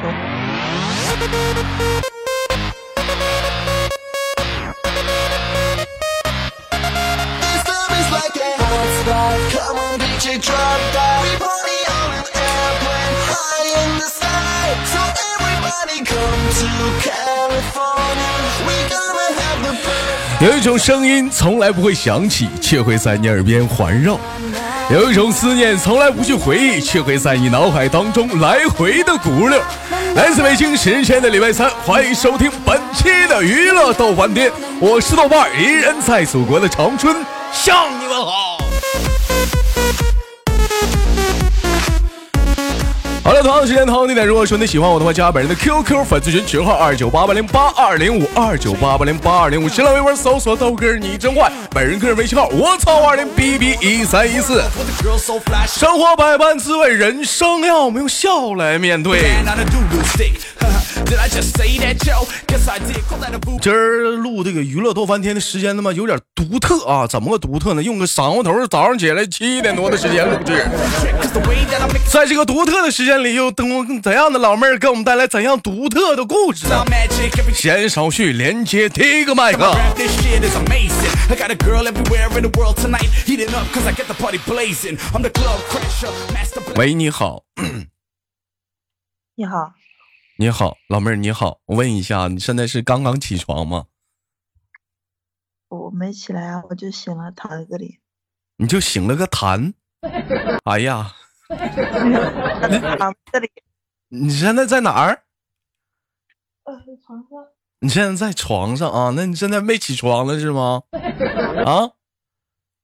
[0.00, 0.12] 说。
[20.40, 24.14] 有一种声音从来不会响起，却会在你耳边环绕；
[24.90, 29.60] 有一种思念从来不去回忆，却会在你脑海当中来回的鼓溜。
[30.14, 37.14] 来自北京时间的礼拜三，欢迎收听本期的娱乐豆瓣天，我是豆瓣，依然在祖国的长春
[37.52, 38.57] 向你们好。
[43.28, 54.64] 好了，同样的时间，同样地点，如果说你喜欢我的话，加本人的 QQ 粉丝群群号二九八八零八二零五二九八八零八二零五，新浪微博搜索豆哥你真坏，本人个人微信号我操二零 B B 一三一四。
[55.66, 59.20] 生活百般滋味，人生要我们用笑来面对。
[63.60, 67.06] 今儿录这个娱乐多翻天的时间他妈有点独特啊！
[67.06, 67.82] 怎么个独特呢？
[67.82, 70.64] 用个晌午头早上起来七点多的时间录制，
[72.10, 76.84] 在这个独特的时间里，又等怎样的老妹儿给我们带来怎样独特的故事呢？
[77.54, 79.74] 闲少叙，连接第一个麦克。
[86.76, 87.42] 喂，你好。
[89.34, 89.72] 你好，
[90.40, 91.58] 你好，老妹儿，你好。
[91.64, 93.86] 我问一下，你现在是刚刚起床吗？
[95.66, 97.98] 我没起来啊，我就醒了，躺在这里。
[98.58, 99.74] 你就醒了个痰？
[100.62, 101.12] 哎呀，
[101.48, 103.50] 躺这里。
[104.10, 105.24] 你现在在哪儿？
[106.62, 106.72] 呃，
[107.04, 107.48] 床上。
[107.80, 109.12] 你现在在床上啊？
[109.16, 110.84] 那你现在没起床了是吗？
[111.66, 111.90] 啊？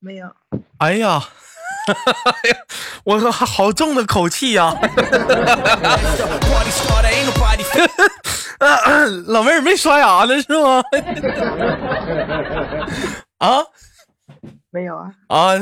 [0.01, 0.27] 没有。
[0.79, 1.29] 哎呀，哎呀，
[3.05, 4.67] 我说好重的口气呀、
[8.59, 9.05] 啊！
[9.27, 10.83] 老妹儿没刷牙呢是吗？
[13.39, 13.59] 啊？
[14.71, 15.11] 没有啊。
[15.29, 15.55] 啊，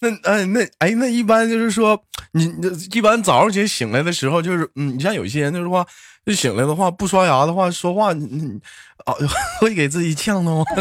[0.00, 2.02] 那呃那哎那一般就是说，
[2.32, 5.86] 你你一般早上起来醒来的时候，就是嗯，你像有些人就是话，
[6.24, 8.58] 就醒来的话不刷牙的话，说话你你
[9.04, 9.12] 啊
[9.60, 10.64] 会给自己呛的吗？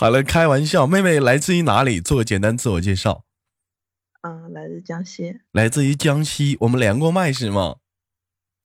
[0.00, 2.00] 好了，开玩笑，妹妹来自于哪里？
[2.00, 3.24] 做个简单自我介绍。
[4.22, 5.40] 嗯，来自江西。
[5.52, 7.76] 来自于江西，我们连过麦是吗？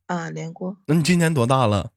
[0.07, 0.77] 啊，连过。
[0.87, 1.89] 那你今年多大了？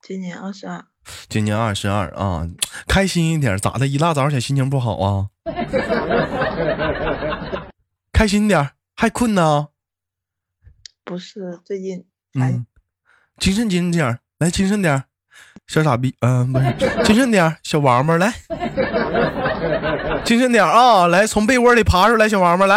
[0.00, 0.84] 今年二十二。
[1.28, 2.46] 今年二十二啊，
[2.86, 3.86] 开心一点，咋的？
[3.88, 5.30] 一大早起来心情不好啊？
[8.12, 9.69] 开心点，还困呢？
[11.10, 12.04] 不是，最近
[12.34, 12.64] 嗯，
[13.36, 15.02] 精神精神点儿，来精神点儿，
[15.66, 16.72] 小傻逼，嗯、不是，
[17.02, 18.32] 精神点儿，小王八来，
[20.24, 22.76] 精神点儿啊，来从被窝里爬出来，小王八来。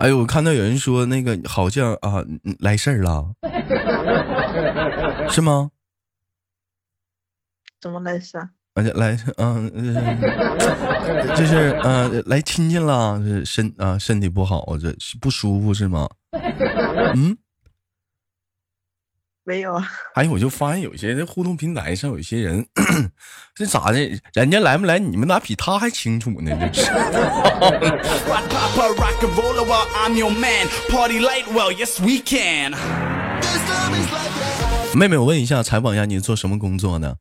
[0.00, 3.34] 哎呦，我看到有人说那个好像啊嗯来事儿了，
[5.28, 5.72] 是吗？
[7.78, 8.48] 怎么来事啊？
[8.74, 16.08] 而且来，嗯、呃，就是呃，来亲戚了，这身啊、身体不好，这是不舒服是吗？
[17.14, 17.36] 嗯，
[19.44, 19.86] 没有啊。
[20.16, 22.66] 还有我就发现有些人互动平台上有些人，
[23.54, 23.98] 这咋的？
[24.32, 26.50] 人家来没来，你们咋比他还清楚呢？
[26.72, 26.90] 这是。
[34.94, 37.16] 妹妹，我问一下，采访一下你做什么工作呢？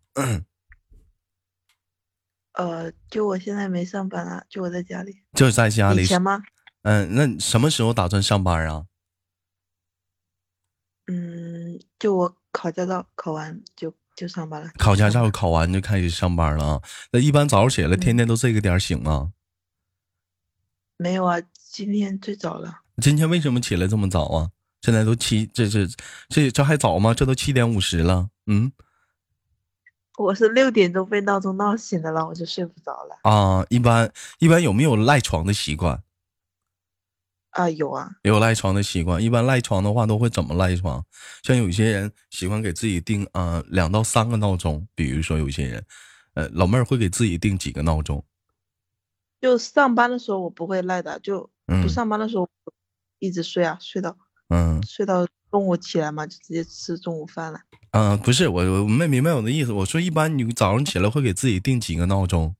[2.53, 5.23] 呃，就我现在没上班啊，就我在家里。
[5.33, 6.05] 就在家里以。
[6.05, 6.41] 前吗？
[6.83, 8.85] 嗯，那什么时候打算上班啊？
[11.07, 14.69] 嗯，就我考驾照考完就就上班了。
[14.77, 16.81] 考驾照考完就开始上班了啊？
[17.11, 19.31] 那一般早上起来，天天都这个点醒啊？
[20.97, 22.81] 没有啊，今天最早了。
[23.01, 24.51] 今天为什么起来这么早啊？
[24.81, 25.87] 现在都七，这这
[26.29, 27.13] 这这还早吗？
[27.13, 28.29] 这都七点五十了。
[28.47, 28.71] 嗯
[30.21, 33.17] 我是六点钟被闹钟闹醒的了，我就睡不着了。
[33.23, 36.01] 啊，一般一般有没有赖床的习惯？
[37.51, 39.21] 啊，有啊，有赖床的习惯。
[39.21, 41.03] 一般赖床的话都会怎么赖床？
[41.43, 45.85] 像有些人喜欢给自己定啊、呃两到三个闹钟，比如说有些人，
[46.35, 48.23] 呃，老妹儿会给自己定几个闹钟？
[49.41, 52.47] 就上班的时候我不会赖的，就嗯不上班的时候
[53.19, 54.15] 一直睡啊，睡到
[54.47, 57.59] 嗯睡到中午起来嘛，就直接吃中午饭了。
[57.91, 59.71] 啊、不是我我没明白我的意思。
[59.73, 62.55] 我说一般你早上起来会给自己定几个闹钟？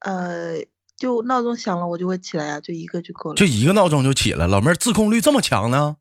[0.00, 0.64] 呃，
[0.96, 3.36] 就闹钟响了我就会起来啊，就一个就够了。
[3.36, 5.96] 就一个闹钟就起来，老妹儿自控力这么强呢？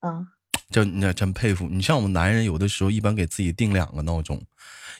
[0.00, 0.26] 嗯，
[0.70, 1.80] 这那真佩服你。
[1.80, 4.42] 像我们男人，有的时候一般给自己定两个闹钟，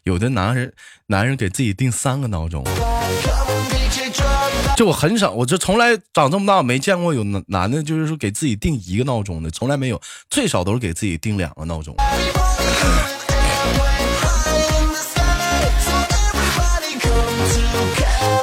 [0.05, 0.73] 有的男人
[1.06, 2.64] 男人给自己定三个闹钟。
[4.81, 10.00] 就我很少，我这从来长这么大没见过有男男的，就是说给自己定一个闹钟的，从来没有，
[10.31, 11.94] 最少都是给自己定两个闹钟。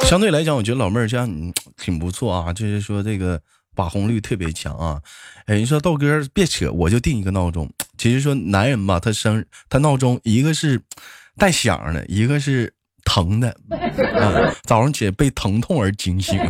[0.04, 3.42] 相对来讲，我觉得老妹儿这样你挺不错啊，就是说这个
[3.74, 5.02] 把控率特别强啊。
[5.46, 7.68] 哎，你说豆哥别扯，我就定一个闹钟。
[7.96, 10.80] 其实说男人吧，他生他闹钟一个是
[11.36, 12.72] 带响的，一个是
[13.04, 13.48] 疼的，
[14.20, 16.38] 啊， 早上起来被疼痛而惊醒。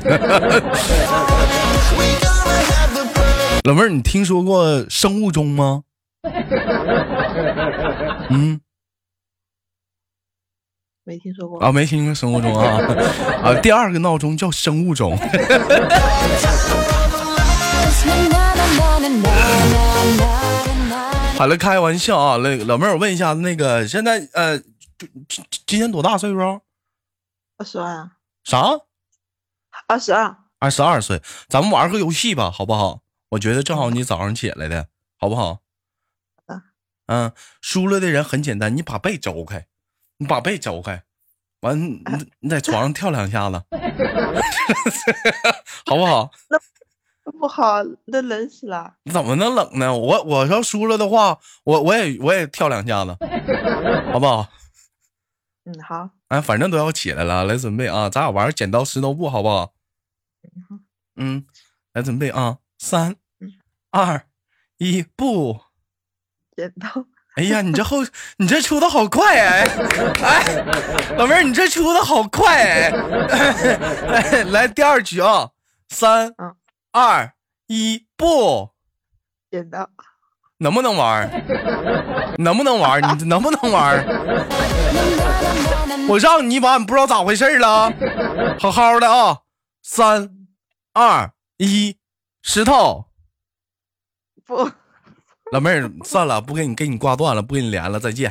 [3.65, 5.83] 老妹儿，你听说过生物钟吗？
[8.31, 8.59] 嗯。
[11.05, 12.79] 没听说过啊，没听过生物钟啊
[13.43, 13.55] 啊！
[13.63, 15.17] 第二个闹钟叫生物钟。
[21.37, 22.37] 好了，开玩笑啊！
[22.43, 24.61] 那老妹儿，我问一下，那个现在呃，
[24.99, 25.27] 今
[25.67, 26.61] 今年多大岁数？
[27.57, 28.11] 二十二。
[28.45, 28.81] 啥？
[29.87, 30.37] 二十二。
[30.59, 33.03] 二十二岁，咱们玩个游戏吧，好不好？
[33.31, 35.61] 我觉得正好你早上起来的，好不好？
[37.07, 39.67] 嗯，输了的人很简单，你把被周开。
[40.21, 41.05] 你把被走开，
[41.61, 42.03] 完你
[42.41, 43.63] 你在床上跳两下子，
[45.87, 46.33] 好不好？
[47.25, 48.95] 那不好，那冷死了。
[49.05, 49.97] 你怎么能冷呢？
[49.97, 53.17] 我我要输了的话，我我也我也跳两下子，
[54.13, 54.49] 好不好？
[55.69, 56.09] 嗯，好。
[56.29, 58.09] 哎，反正都要起来了，来准备啊！
[58.09, 59.75] 咱俩玩剪刀石头布，好不好？
[61.17, 61.45] 嗯，
[61.93, 62.59] 来准备啊！
[62.79, 63.17] 三、
[63.91, 64.27] 二、
[64.79, 65.61] 一，布。
[66.57, 67.05] 剪刀。
[67.35, 67.99] 哎呀，你这后
[68.39, 69.65] 你这出的好快哎！
[70.23, 74.45] 哎，老妹儿，你这出的好快哎！
[74.49, 75.51] 来第二局啊，
[75.91, 76.35] 三、
[76.93, 77.35] 二、
[77.67, 78.71] 一，布，
[79.51, 79.91] 剪刀，
[80.59, 81.31] 能不能玩？
[82.39, 83.01] 能不能玩？
[83.19, 84.05] 你能不能玩？
[86.09, 87.93] 我让你玩，你不知道咋回事了？
[88.59, 89.39] 好好的啊，
[89.83, 90.31] 三、
[90.93, 91.97] 二、一，
[92.43, 93.07] 石头，
[94.45, 94.71] 不。
[95.53, 98.31] 老妹儿，算了，不给你给你挂断了，不跟你连了，再见。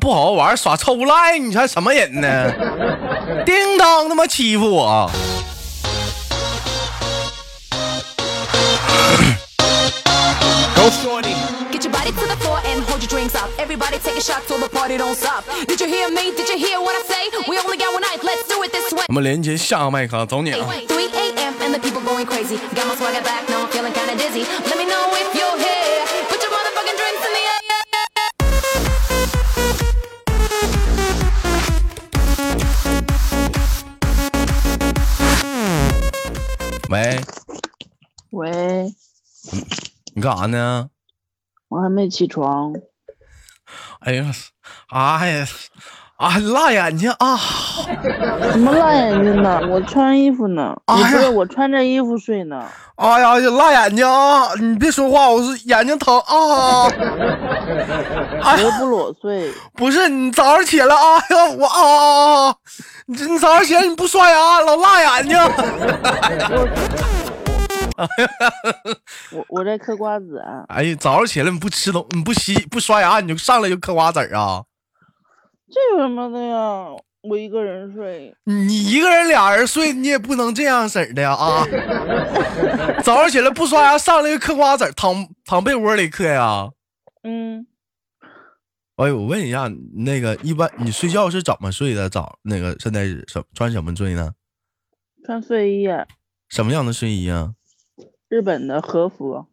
[0.00, 2.52] 不好好玩，耍臭赖，你才什么人呢？
[3.46, 5.10] 叮当，他妈欺负我！
[19.08, 20.66] 我们连接下个麦克，走你啊！
[20.68, 20.86] 喂，
[40.24, 40.88] 干啥呢？
[41.68, 42.72] 我还没起床。
[44.00, 44.24] 哎呀，
[44.88, 45.46] 哎呀，
[46.16, 47.36] 啊，辣眼睛啊！
[48.50, 49.60] 什么辣眼睛呢？
[49.68, 50.74] 我穿衣服呢。
[50.86, 52.64] 不是我穿着衣服睡呢。
[52.96, 54.54] 哎呀，辣眼睛啊！
[54.58, 56.88] 你别说话，我是眼睛疼啊！
[58.44, 59.52] 我又不裸睡。
[59.74, 61.66] 不是你早上起来啊呀，我
[62.48, 62.56] 啊！
[63.06, 65.38] 你你早上起来你不刷牙，老辣眼睛。
[69.32, 70.64] 我我在嗑瓜子啊！
[70.68, 74.64] 哎呀，早上起来你不吃东，你不洗不刷牙，你就上来就嗑瓜子啊？
[75.70, 76.86] 这有什么的呀？
[77.22, 81.64] 我一个人睡，你一个人俩人睡，你也不能这样式的呀啊！
[83.02, 86.68] 早上起来不刷牙，上来就嗑瓜子，躺躺被窝里嗑呀？
[87.22, 87.66] 嗯。
[88.96, 92.10] 哎，我问一下，那个一般你睡觉是怎么睡的？
[92.10, 94.32] 早那个现在什穿什么睡呢？
[95.24, 95.88] 穿睡衣。
[96.50, 97.54] 什么样的睡衣啊？
[98.28, 99.46] 日本的和服，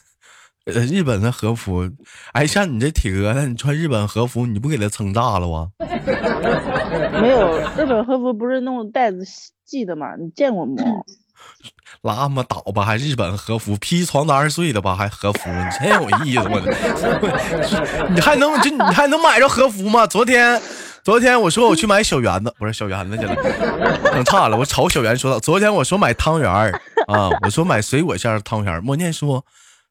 [0.66, 1.88] 呃，日本的和服，
[2.32, 5.70] 哎，像你这体格子，你穿日本和服，你不给他撑炸了吗？
[7.20, 9.18] 没有，日本和服不是弄带子
[9.64, 10.14] 系的吗？
[10.16, 10.74] 你见过吗？
[12.02, 16.60] 拉么倒吧，还日本和服，披床单睡的吧，还和服，你真有意思，我，
[18.14, 20.06] 你还能就你还能买着和服吗？
[20.06, 20.60] 昨天。
[21.04, 23.36] 昨天我说我去买小圆子，不是小圆子去了，
[24.10, 24.56] 整差了。
[24.56, 28.80] 我瞅小圆说道：“昨天我说买汤圆儿 啊，我说买水果馅的汤圆儿。
[28.80, 29.44] 莫念说，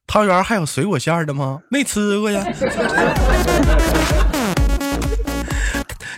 [0.06, 1.60] 汤圆还有水果馅的吗？
[1.70, 2.44] 没吃过呀。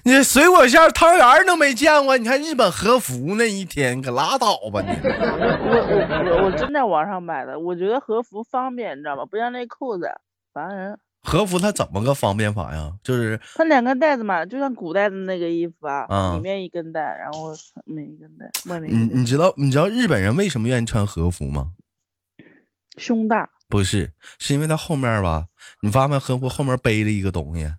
[0.04, 4.88] 你水果馅汤圆都没见过，你看日本和服那一天，可拉倒吧你。
[5.02, 5.96] 我我
[6.40, 9.24] 我我真在网上买的，我觉得和服方便，你知道吗？
[9.28, 10.08] 不像那裤子
[10.54, 10.96] 烦人。
[11.26, 12.92] 和服它怎么个方便法呀？
[13.02, 19.20] 就是它两根带子嘛，就像古代的那个衣服啊，啊里面一根带，然后上面一根带，外面一你。
[19.20, 21.72] 你知道你知道日本人为什么愿意穿和服吗？
[22.96, 25.48] 胸大，不是，是因为它后面吧，
[25.82, 27.70] 你发现和服后面背着一个东西。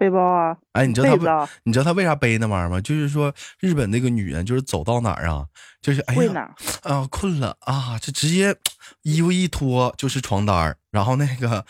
[0.00, 2.80] 背包啊，哎，你知道他为你知道他为啥背那玩意儿吗？
[2.80, 5.44] 就是说日本那个女人就是走到哪儿啊，
[5.82, 6.50] 就是哎呀？
[6.82, 8.56] 啊困了啊，就直接
[9.02, 11.62] 衣服一脱就是床单儿，然后那个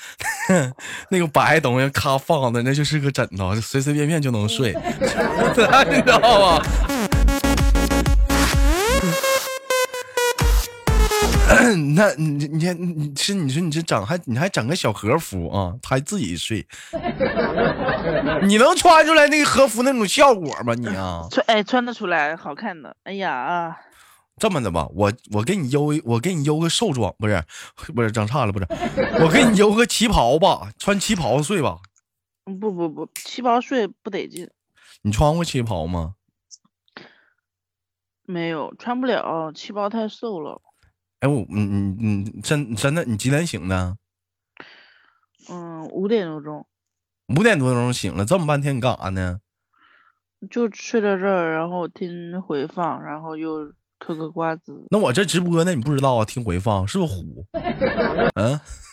[1.11, 4.73] 那个白东西咔放的那就是个枕头，就随随便便就能睡，
[5.91, 6.21] 你知道
[6.57, 6.63] 吗？
[11.95, 16.67] 那你你你你是你说你这整还你还整个小和服啊，他还自己睡，
[18.47, 20.75] 你能穿出来那个和服那种效果吗？
[20.75, 22.97] 你啊，穿哎穿得出来，好看的。
[23.05, 23.77] 哎呀啊，
[24.39, 27.43] 这么的吧，我我给你邮我给你邮个寿装，不是
[27.95, 28.67] 不是整差了，不是，
[29.23, 31.79] 我给你邮个旗袍吧，穿旗袍睡吧。
[32.47, 34.49] 嗯不不不，旗袍睡不得劲，
[35.03, 36.15] 你穿过旗袍吗？
[38.25, 40.61] 没有穿不了，旗袍太瘦了。
[41.21, 43.97] 哎，我你你你，真真的，你几点醒的？
[45.49, 46.67] 嗯，五点多钟
[47.39, 49.41] 五点多钟醒了，这么半天你干啥呢？
[50.51, 54.87] 就睡到这儿，然后听回放，然后又嗑个瓜子。
[54.91, 56.25] 那我这直播呢，你不知道啊？
[56.25, 57.47] 听回放是不是虎？
[58.35, 58.59] 嗯。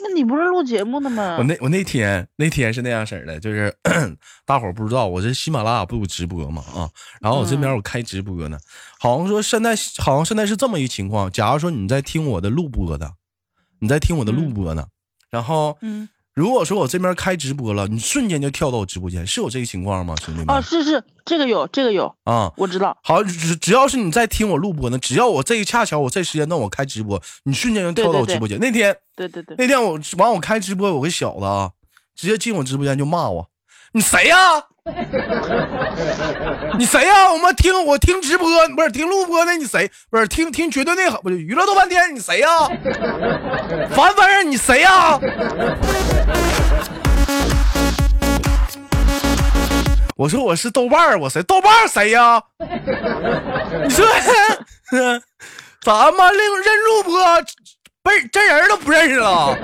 [0.00, 1.36] 那你不是录节目的吗？
[1.38, 1.44] 我？
[1.44, 3.74] 那我那天那天是那样式儿的，就是
[4.46, 6.88] 大伙儿不知道，我这喜马拉雅不有直播嘛啊，
[7.20, 7.76] 然后我这边嗯。
[7.76, 8.58] 我开直播呢，
[8.98, 13.12] 好像说现在好像现在是这么一个情况，假如说你在听我的录播的，
[13.80, 14.54] 你在听我的录嗯。
[14.54, 14.86] 播呢，
[15.30, 20.50] 然后嗯，如果说我这边开直播了，你瞬间就跳到我直播间，是有这个情况吗，兄弟们？
[20.50, 22.96] 啊，是是，这个有，这个有，啊，我知道。
[23.02, 28.56] 好，只只要是你在听我录播呢，只要我这一恰巧我这时间段我开直播，你瞬间就跳到我直播间。
[28.60, 31.72] 那天对对对，那天我完我开直播，有个小子啊，
[32.14, 33.50] 直接进我直播间就骂我
[33.92, 34.36] ：“你谁呀、
[36.78, 39.90] 你谁呀、我们听我听直播，不是听录播的，你谁？
[40.10, 42.48] 不是听听绝对内涵，不是娱乐豆半天，你谁呀、
[43.90, 45.18] 烦烦人，你谁呀、
[50.16, 51.42] 我说我是豆瓣儿，我谁？
[51.44, 52.42] 豆瓣儿谁呀、
[53.88, 54.06] 你说
[55.80, 57.24] 咱们认认录播，
[58.02, 59.56] 不是真人都不认识了？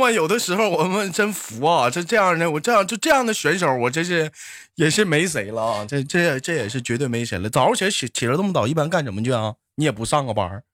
[0.00, 4.32] 我有的时候我们真服啊，这这样的我这样就这样的选手，我真是
[4.74, 5.86] 也是没谁了啊！
[5.86, 7.48] 这这这也是绝对没谁了。
[7.48, 9.54] 早上起来起起来这么早，一般干什么去啊？
[9.76, 10.64] 你也不上个班儿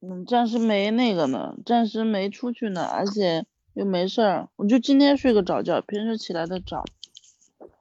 [0.00, 6.84] 嗯，暂时没那个呢，暂时没出去呢，而且又没事儿，我就今天睡个早觉，平时起来的早，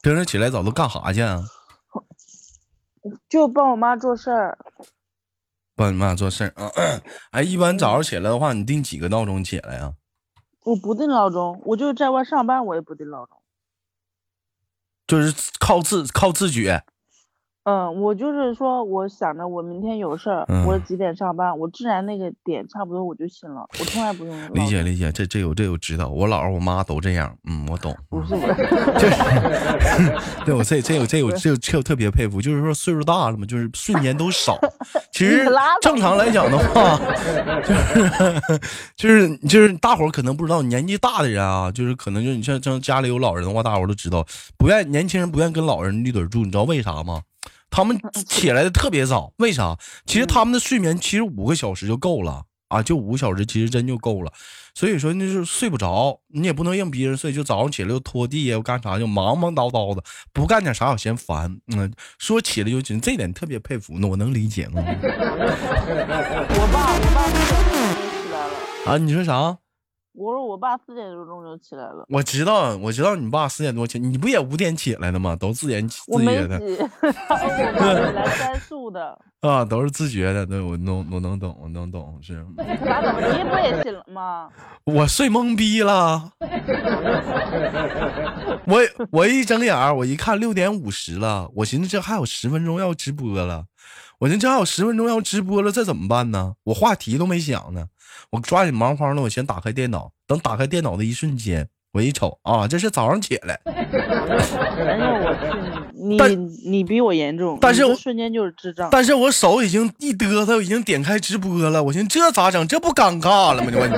[0.01, 1.43] 平时起来早都干啥去啊？
[3.27, 4.57] 就帮我妈做事儿。
[5.75, 6.72] 帮你妈做事儿啊？
[7.31, 9.93] 哎，一般早上起来的话，你定几个闹钟起来呀、
[10.63, 13.38] 我不定闹钟，我就在外上班，我也不定闹钟。
[15.05, 16.84] 就是靠自靠自觉。
[17.65, 24.53] 嗯，我就是说，我想着我明天有事儿，嗯我几点上班，我自然那个点差不多我就醒了，我从来不用。
[24.53, 27.96] 理解理解，这这有这有知道，我姥儿我妈都这样，嗯，我懂。
[28.10, 28.41] 不是我，
[30.46, 34.60] 对我这这有这有这有这有特别佩服，就是说岁数大了嘛，就是睡眠都少。
[35.13, 37.00] 其实拉倒正常来讲的话，
[37.65, 38.60] 就是
[38.98, 44.25] 就是就是大伙儿可能不知道，年纪大的人啊，就是可能就你像像家里有老人的话，大伙儿都知道，
[44.58, 47.22] 不愿年轻人不愿跟老人一堆儿住，你知道为啥吗？
[47.75, 49.75] 他们起来的特别早，为啥？
[50.06, 54.32] 其实他们的睡眠其实五个小时就够了啊，就五个小时其实真就够了。
[54.75, 61.58] 所以说那就是睡不着，你也不能硬逼人睡，就早上起来又拖地呀，又干啥，就忙忙叨叨的，不干点啥我嫌烦。
[61.75, 64.68] 嗯，说起来就紧，这点特别佩服，那我能理解。
[64.68, 67.34] 吗 我爸，我爸四
[67.72, 68.53] 点就起来了。
[68.86, 69.58] 啊，你说啥？
[70.15, 75.36] 我说我爸四点多钟就起来了，我知道，我知道你爸四点多起，你不也五点起来的吗？
[75.36, 76.84] 都自言自觉的我
[77.27, 77.72] 爸起来
[78.91, 79.20] 的。
[79.41, 80.46] 啊，都是自觉的。
[80.46, 84.50] 对我能我能懂，我能懂，是你不也醒了吗？
[84.86, 86.32] 我睡懵逼了。
[88.65, 88.79] 我
[89.12, 93.65] 我一睁眼儿，我一看六点五十了，我寻思这还有十分钟要直播了，
[94.24, 96.53] 我寻思这还有十分钟要直播了，这怎么办呢？
[96.63, 97.88] 我话题都没想呢，
[98.32, 103.74] 我抓紧忙慌的，我先打开电脑，等打开电脑的一瞬间，我一瞅啊，这是早上起来，哎
[104.98, 108.88] 呀，我去你你比我严重，但是我瞬间就是智障。
[108.89, 112.65] 但是我手已经一嘚瑟，已经点开直播了，我寻思这咋整？
[112.65, 113.70] 这不尴尬了吗？
[113.70, 113.96] 你问你。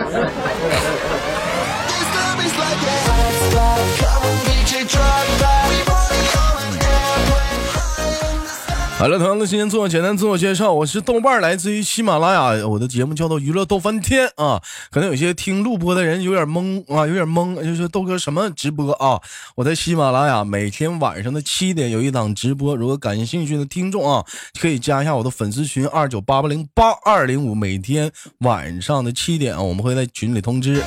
[9.05, 14.59] 好了，同样的时间做简单自我介绍，我是豆瓣，来自于喜马拉雅，我的节目叫做娱乐逗翻天啊。
[14.89, 19.21] 可能有些听录播的人有点懵啊，有点懵，就是豆哥什么直播啊？
[19.57, 24.25] 我在喜马拉雅每天晚上的七点有一档直播，如果感兴趣的听众啊，
[24.59, 30.81] 可以加一下我的粉丝群二九八八零八二零五，每天晚上的七点啊，我们会在群里通知。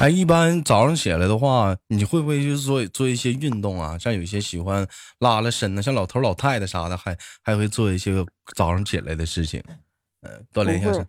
[0.00, 3.98] 哎，一般早上起来的话，你会不会去做做一些运动啊？
[3.98, 4.86] 像有些喜欢
[5.18, 8.26] 拉拉伸的，像老头老太太啥的，还还会做一些个
[8.56, 9.62] 早上起来的事情，
[10.22, 11.06] 呃，锻炼一下身。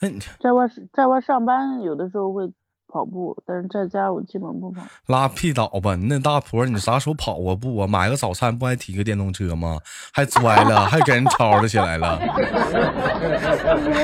[0.00, 2.46] 哎，你在外在外上班有的时候会
[2.88, 4.82] 跑步，但是在家我基本不跑。
[5.06, 5.96] 拉屁倒吧！
[5.96, 7.86] 你那大婆，你啥时候跑过步啊？
[7.86, 9.78] 买个早餐不还提个电动车吗？
[10.12, 12.18] 还 摔了，还给人吵吵起来了。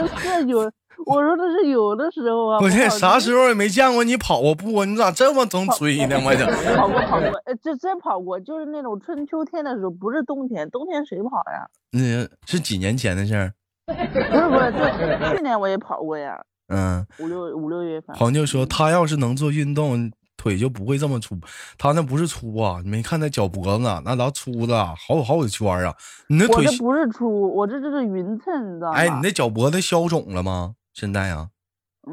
[0.01, 0.71] 不是有，
[1.05, 2.59] 我说的是有的时候啊。
[2.63, 4.85] 我这啥时候候也没见过你跑过步啊？
[4.85, 6.19] 你咋这么能追呢？
[6.25, 7.29] 我这跑过跑过？
[7.45, 11.69] 呃，这真跑过，就是那种春秋天的时候，不是冬天，冬天谁跑呀？
[11.93, 12.01] 那
[12.47, 13.53] 是几年前的事儿。
[13.87, 16.37] 不 是不是，就去年我也跑过呀，
[16.69, 18.17] 嗯，五六五六月份。
[18.17, 21.37] 黄就说他要是能做运动，腿就不会这么粗。
[21.79, 25.95] 他那不是粗啊，你没看他脚脖子啊那老粗的，好好几圈啊。
[26.29, 28.99] 你那腿我这，不是粗，我这这是匀称，你知道吗？
[28.99, 30.75] 哎，你那脚脖子消肿了吗？
[30.97, 31.51] 现在啊，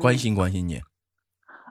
[0.02, 0.18] 关嗯。
[0.18, 0.82] 心关心你。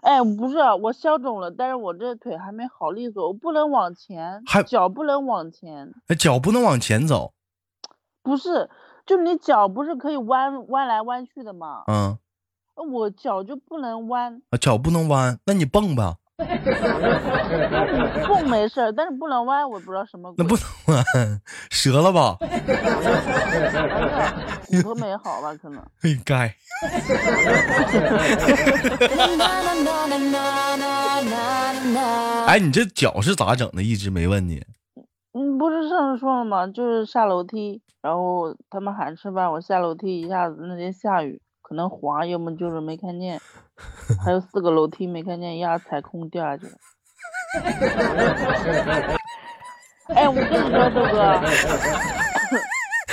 [0.00, 7.34] 哎，不是，我消肿了，但是我这腿还没好利索，我不能往前还，脚不能往前，哎脚不能往前走，
[8.22, 8.70] 不是，
[9.04, 11.84] 就你脚不是可以弯弯来弯去的吗？
[11.86, 12.18] 嗯，
[12.76, 16.16] 呃我脚就不能弯，啊脚不能弯，那你蹦吧，
[18.14, 20.44] 你蹦没事儿，但是不能弯，我不知道什么鬼。
[20.44, 20.64] 那不能
[20.96, 21.04] 弯，
[21.70, 22.36] 折了吧？
[24.68, 25.54] 骨头没好吧？
[25.60, 25.82] 可能。
[26.02, 26.54] 应，该。
[32.46, 33.82] 哎，你这脚是咋整的？
[33.82, 34.62] 一直没问你。
[35.34, 36.66] 嗯，不是上次说了吗？
[36.66, 43.40] 就是下楼梯，然后他们喊吃饭，我下楼梯一下子那天下雨，可能滑，要么就是没看见，
[44.24, 46.72] 还有四个楼梯没看见，一下踩空掉下去了。
[50.14, 51.40] 哎，我跟你说，豆哥，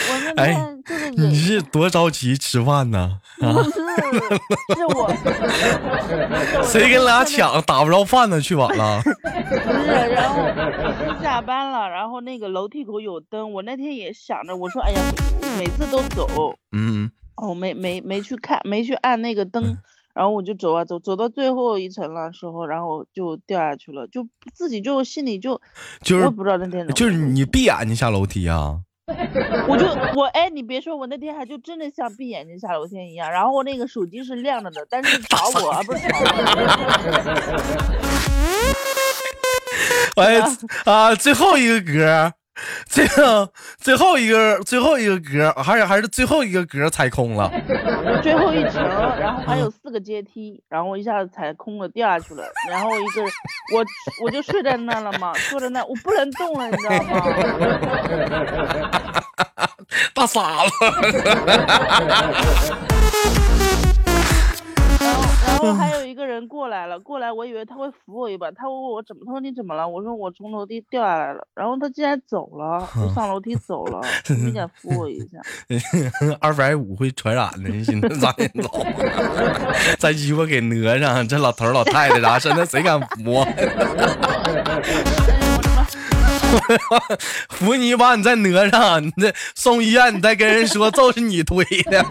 [0.10, 3.20] 我那哎天就是你也是多着急吃饭呢？
[3.42, 3.72] 啊 不是，
[4.76, 7.62] 是我谁跟俩抢？
[7.62, 9.02] 打不着饭呢，去晚了。
[9.02, 9.16] 不是，
[10.10, 10.42] 然后
[11.22, 15.00] 下班了，然后那个楼梯口有灯，我那天也想着，我说，哎呀，
[15.58, 19.78] 每次都走，嗯，哦，没没没去看，没去按那个灯，
[20.14, 25.62] 然后我就走啊走，走到最后一层了时候，然后就掉下去了，就自己就心里就，
[26.02, 28.80] 就是我不知道那天就是你闭眼睛下楼梯啊？
[29.68, 29.88] 我就
[30.20, 36.26] 我哎，你别说，我那天还就真的像闭眼睛下楼梯一样，然后我那个手机是亮着的，但是找我啊，不是找我。
[40.22, 40.40] 哎
[40.86, 42.34] 啊，最后一个格，
[42.88, 47.52] 最后最后一个最后一个格，还是还是最后一个格踩空了。
[48.22, 48.84] 最后一层，
[49.20, 52.44] 然后还有四个阶梯，然后我一下子踩空了，掉下去了。
[52.70, 53.22] 然后一个，
[53.74, 53.86] 我
[54.24, 57.24] 我就睡在那了嘛，坐在那，我不能动了，你知道吗？
[60.14, 60.72] 大傻子，
[62.86, 62.99] 然
[65.60, 69.88] 后然后还有一个人过来了，过来我以为他会扶我一把，他问我怎么，他说你怎么了？
[69.88, 71.46] 我说我从楼梯掉下来了。
[71.54, 74.02] 然后他竟然走了，就上楼梯走了，
[74.44, 75.40] 没敢扶我一下。
[76.40, 78.86] 二百五会传染的，你寻思咋的走？
[80.00, 83.46] 再鸡巴给讹上，这老头老太太啥，现在谁敢扶我？
[87.50, 92.04] 扶你一把，你再讹上，你再送医院，你再跟人说就是你推的。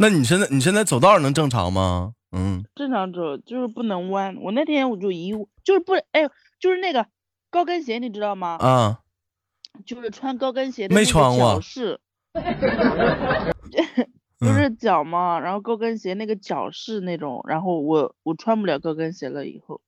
[0.00, 2.14] 那你现在你现在走道能正常吗？
[2.32, 4.34] 嗯，正常走就是不能弯。
[4.36, 5.30] 我那天我就一，
[5.62, 6.26] 就是不哎，
[6.58, 7.06] 就是那个
[7.50, 8.56] 高跟鞋，你知道吗？
[8.58, 9.00] 啊，
[9.84, 12.00] 就是穿高跟鞋的没那个穿过脚是，
[14.38, 19.82] 不嗯是脚嘛，然后高跟鞋那个脚是那种，然后我我穿不了高跟鞋了以后，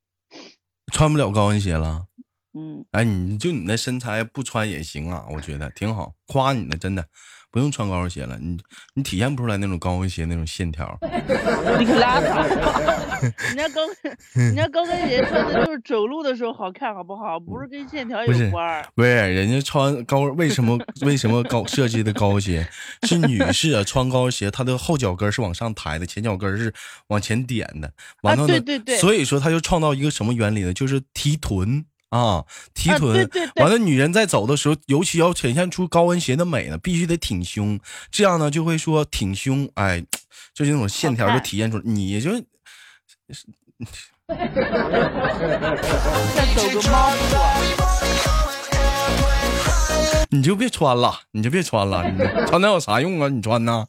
[0.92, 2.05] 穿不了高跟鞋了。
[2.53, 7.09] 嗯，哎，你就你那身材不穿也行啊，我觉得挺好，夸你呢，真的，
[7.52, 8.58] 不用穿高跟鞋了，你
[8.94, 10.98] 你体现不出来那种高跟鞋那种线条。
[11.78, 13.20] 你可拉倒吧！
[13.46, 17.38] 人家高跟，人家高跟鞋穿的就是走路的时候好看，好不好？
[17.38, 18.84] 不是跟线条有关儿。
[18.94, 22.66] 不是，人家穿高为什么为什么高设计的高跟鞋
[23.02, 23.84] 是女士啊？
[23.84, 26.72] 穿高跟鞋，她的后脚跟是往上抬的，前脚跟是
[27.08, 27.92] 往前点的。
[28.22, 30.72] 完了呢，对对对所以说她就创造一个什么原理呢？
[30.72, 32.44] 就是提臀啊，
[32.75, 33.14] 提啊臀。
[33.14, 40.05] 对对对完了，女人在走的时候，尤其要呈现出高跟鞋的美呢，必须得挺胸，这样呢就会说挺胸，哎，
[40.53, 41.83] 就是那种线条就体现出来。
[41.87, 42.38] 你就再
[46.55, 47.42] 走个猫步啊，
[50.31, 53.29] 你就别穿了，你就别穿了，你穿那有啥用啊？
[53.29, 53.87] 你穿呐？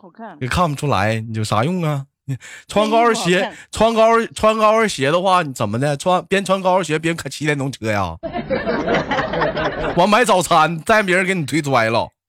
[0.00, 0.36] 好看。
[0.40, 2.06] 也看不出来，你有啥用啊？
[2.28, 2.36] 你
[2.68, 5.96] 穿高跟鞋穿高穿高跟鞋的话，你怎么的？
[5.96, 8.16] 穿边穿高跟鞋边开骑电动车呀？
[9.96, 12.08] 完买早餐，再别人给你推拽了。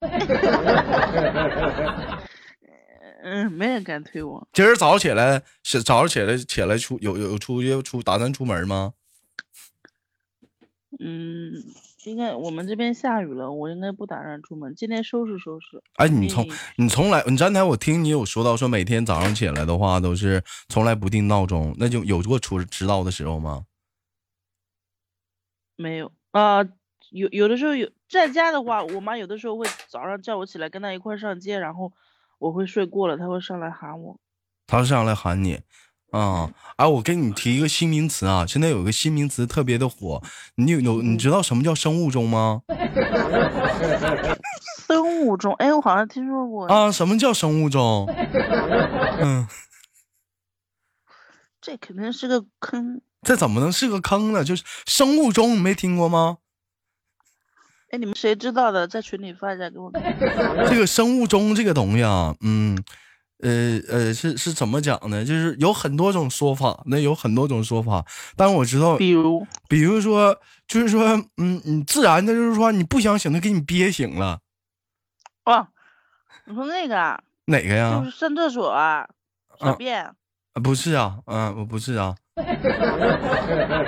[3.22, 4.48] 嗯，没人敢推我。
[4.52, 8.92] 今儿早上起来是早上起来起来出有有出去出打算出门吗？
[10.98, 11.52] 嗯，
[12.04, 14.74] 应该我们这边下雨了，我应该不打算出门。
[14.74, 15.82] 今天收拾收拾。
[15.96, 23.64] 哎，你从嗯你从来你刚才我听你有说到说每天早上起来的话都是从来不定闹钟，那就有过出迟到的时候吗？
[25.76, 26.62] 没有啊、
[27.10, 31.92] 有有的时候有在家的话，我妈有的时候会早上叫我起来跟她一块上街，然后
[32.38, 34.20] 我会睡过了，她会上来喊我。
[34.66, 35.60] 她上来喊你，
[36.12, 40.22] 啊、哎，我给你提一个新名词啊，现在有个新名词特别的火，
[40.56, 42.62] 你有有你知道什么叫生物钟吗？
[44.86, 46.66] 生物钟，哎，我好像听说过。
[46.66, 48.06] 啊，什么叫生物钟？
[49.20, 49.46] 嗯，
[51.60, 53.00] 这肯定是个坑。
[53.22, 54.42] 这怎么能是个坑呢？
[54.42, 56.38] 就是生物钟，你没听过吗？
[57.92, 60.16] 哎，你们谁知道的，在群里发一下给我看。
[60.68, 62.76] 这个生物钟这个东西啊，嗯，
[63.42, 65.24] 呃呃，是是怎么讲呢？
[65.24, 68.04] 就是有很多种说法，那有很多种说法，
[68.36, 70.36] 但我知道，比如，比如说，
[70.68, 74.38] 就是说，嗯，你自然的，就是说你不想醒，他给你憋醒了，
[75.44, 75.66] 哦，
[76.46, 77.98] 你说那个啊，哪个呀？
[77.98, 78.72] 就是上厕所
[79.60, 80.04] 小便。
[80.04, 80.12] 啊
[80.64, 82.12] 不是啊，嗯、我不是啊，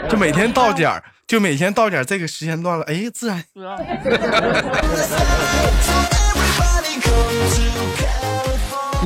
[0.08, 3.44] 就每天到点儿，就每天到点儿这个时间段了，哎，自然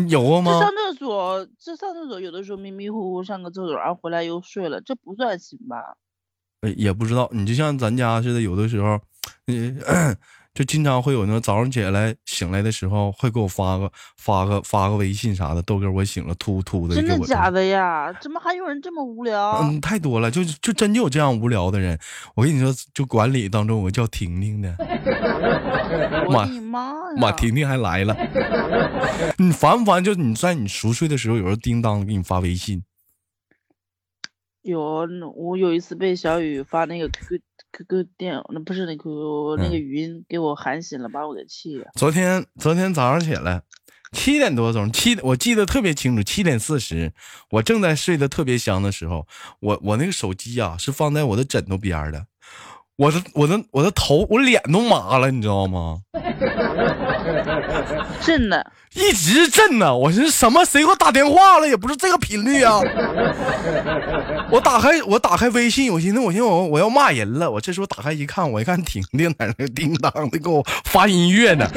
[0.09, 0.71] 有过吗这上？
[0.71, 5.97] 厕所，这上厕所有的时候迷迷糊糊上个厕所，然后回来又睡了，这不算醒吧？
[6.63, 8.99] 呃也不知道，你就像咱家似的，有的时候，
[9.47, 9.79] 嗯，
[10.57, 18.11] 就经常会有那早上起来醒来的时候，会给我发个发个发个微信啥的，豆哥我醒了，突突的真的假的呀？
[18.23, 19.59] 怎么还有人这么无聊？
[19.61, 21.99] 嗯，太多了，就就真就有这样无聊的人。
[22.35, 24.75] 我跟你说，就管理当中有个叫婷婷的，
[26.31, 27.17] 妈我的妈呀！
[27.19, 28.17] 妈，婷婷还来了。
[29.37, 30.03] 你烦不烦？
[30.03, 32.83] 就你在你熟睡的时候，有人叮当给你发微信，
[34.63, 37.41] 有，我有一次被小雨发那个 QQ
[37.77, 41.87] QQ 电，那不是那 QQ 那个嗯语音给我喊醒了，把我给气的。
[41.95, 43.63] 昨天昨天早上起来
[44.13, 47.13] 七点多钟，七我记得特别清楚，七点四十，
[47.51, 49.27] 我正在睡得特别香的时候，
[49.61, 52.27] 我我那个手机啊是放在我的枕头边儿的，
[52.97, 56.01] 我的我的我的头我脸都麻了，你知道吗？
[58.21, 60.65] 震的，一直震呢，我寻思什么？
[60.65, 61.69] 谁给我打电话了？
[61.69, 62.81] 也不是这个频率啊！
[64.51, 67.51] 我打开我打开微信，我寻思我寻思我我要骂人了。
[67.51, 71.69] 我这时候打开一看，我一看婷婷在那叮当的给我发音乐呢，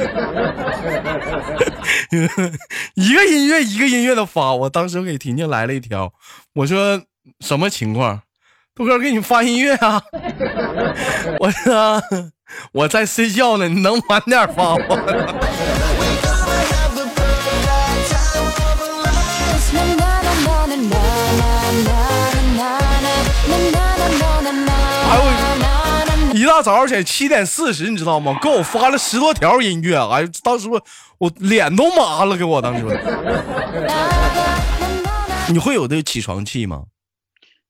[2.94, 4.54] 一个音乐一个音乐的发。
[4.54, 6.12] 我当时给婷婷来了一条，
[6.54, 7.02] 我说
[7.40, 8.22] 什么情况？
[8.74, 10.00] 豆哥给你发音乐啊！
[11.38, 12.00] 我说
[12.72, 14.84] 我在睡觉呢，你能晚点发吗？
[25.08, 28.38] 哎呦，一大早起来七点四十，你知道吗？
[28.42, 30.82] 给我发了十多条音乐，哎，当时我
[31.18, 32.84] 我脸都麻了，给我当时。
[35.48, 36.84] 你会有这个起床气吗？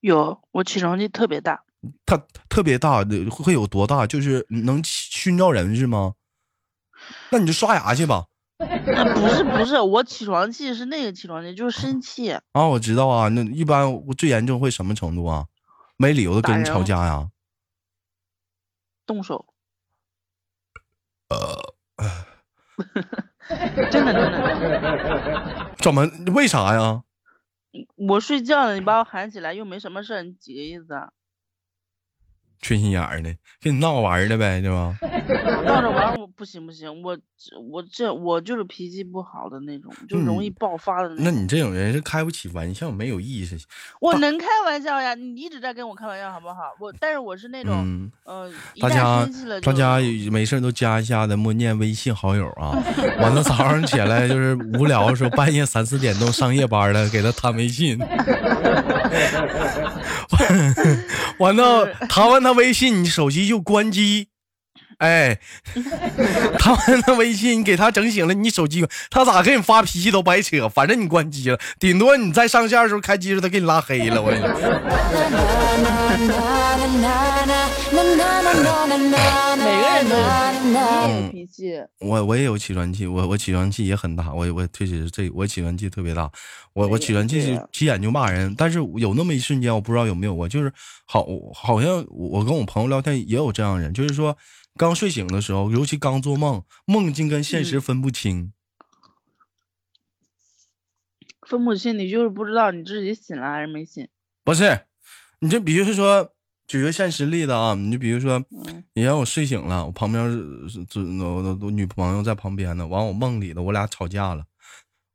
[0.01, 1.61] 有，我起床气特别大。
[2.05, 2.17] 它
[2.49, 4.05] 特别大的，会有多大？
[4.05, 6.13] 就是能熏着人是吗？
[7.31, 8.27] 那你就刷牙去吧。
[8.59, 12.31] 那不是不是，我起床气是那个起床气，就是生气。
[12.31, 15.45] 啊，我知道啊，那一般我最严重会什么程度啊？
[15.97, 17.29] 没理由的跟人吵架呀？
[19.05, 19.47] 动手。
[23.89, 26.07] 真的真的真的，怎么？
[26.33, 27.03] 为啥呀？
[27.95, 31.11] 我睡觉了，你把我喊起来，又没什么事儿，你几个意思啊？
[32.61, 34.95] 缺心眼儿的，跟你闹着玩儿的呗，对吧？
[35.65, 37.17] 闹着玩儿我不行不行，我
[37.71, 41.25] 我这我就是脾气不好的那种，就容易爆发的那种。
[41.25, 43.57] 那你这种人是开不起玩笑，没有意思。
[43.99, 46.61] 我能开玩笑呀，你一直在跟我开玩笑好不好？
[46.79, 49.27] 我但是我是那种，嗯，呃，大家
[49.61, 49.97] 大家
[50.31, 52.77] 没事都加一下的默念微信好友啊。
[53.19, 57.97] 完了早上起来就是无聊的时候，半夜三四点钟上夜班了，给他弹微信。
[61.39, 64.27] 完了弹完他微信，你手机就关机。
[64.97, 65.39] 哎，
[66.59, 74.21] 他完他微信，你给他整醒了，你手机他咋给你发脾气都白扯，反正你关机了，顶多你在上线的时候开机时候他给你拉黑了。
[74.21, 74.51] 我跟你说。
[77.93, 78.17] 每个人
[80.07, 80.23] 都有
[80.63, 80.79] 嗯你也
[81.25, 86.31] 有脾气，我我也有起床气，我我起床气也很大，我我确实这我起床气特别大，
[86.73, 90.71] 我我起床气是起眼就骂人，但是有那么一瞬间，我不知道有没有我，就是
[91.05, 94.37] 好好像我跟我朋友聊天也有这样的人，就是说
[94.77, 98.53] 刚睡醒的时候，尤其刚做梦，梦境跟现实嗯分不清。
[101.47, 104.07] 分不清，你就是不知道你自己醒了还是没醒。
[104.45, 104.85] 不是，
[105.39, 106.31] 你就比如说
[106.71, 114.45] 举个现实例子啊，你就比如说，嗯你让我睡醒了，我旁边是是是我我我女朋友在旁边呢，完我梦里的我俩吵架了，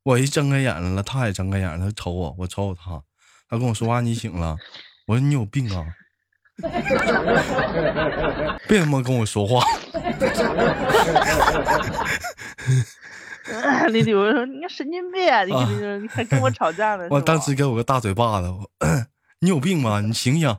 [0.03, 3.03] 我一睁开眼了，她也睁开眼了，她瞅我，我瞅她，
[3.49, 4.59] 她跟我说话，你醒了，
[5.07, 5.83] 我说你有病啊，
[8.69, 9.65] 别他妈跟我说话，
[13.89, 15.43] 李李，我说你个神经病啊！
[15.45, 17.09] 你跟你还跟我吵架呢？
[17.11, 18.71] 我当时给我个大嘴巴子，我
[19.41, 20.03] 你有病吗？
[20.03, 20.55] 你醒醒。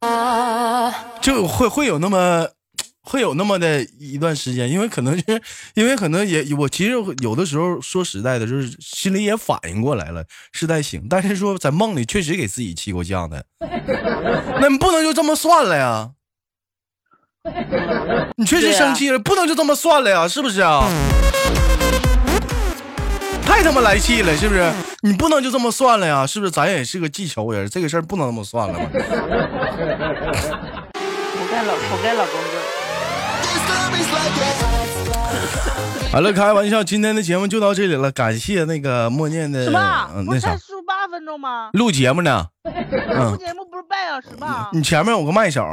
[1.20, 2.48] 就会会有那么
[3.02, 5.24] 会有那么的一段时间，因为可能是
[5.74, 6.92] 因为可能也我其实
[7.22, 13.44] 有的时候说实在的，就是心里也反应过来了是在醒，但是说在梦里确实给自己气过犟的，
[14.60, 16.10] 那你不能就这么算了呀？
[18.36, 20.28] 你确实生气了，不能就这么算了呀？
[20.28, 20.86] 是不是啊？
[23.50, 24.72] 太他妈来气了，是不是？
[25.02, 26.24] 你不能就这么算了呀？
[26.24, 26.52] 是不是？
[26.52, 28.84] 咱也是个技巧人，这个事儿不能这么算了吧？
[28.84, 28.90] 活
[31.50, 31.74] 该老
[32.22, 32.40] 老公
[36.12, 40.08] 好了，开玩笑，今天的节目就到这里了，感谢那个默念的什么？
[40.14, 41.70] 嗯那啥十八分钟吗？
[41.72, 42.46] 录节目呢。
[42.64, 44.68] 录嗯，节目不是半小时吗？
[44.72, 45.66] 你前面有个麦手，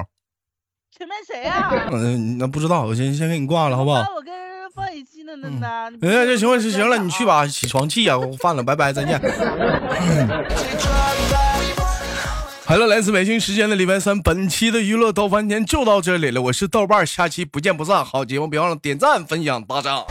[0.98, 1.72] 前面谁呀？
[1.92, 4.00] 嗯，那不知道，我先先给你挂了，好不好？
[4.16, 4.34] 我跟
[4.78, 9.20] 哎，行了，行了，你去吧，起床气呀， 我饭了，拜拜，再见。
[12.66, 18.04] 好了，来自北京时间的礼拜三，本期的娱乐豆翻天就到这里了，我是豆瓣，下期不见不散。
[18.04, 20.06] 好节目别忘了点赞、分享、打赏。